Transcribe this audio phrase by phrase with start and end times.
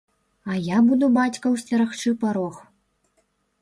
[0.51, 2.55] А я буду бацькаў сцерагчы парог.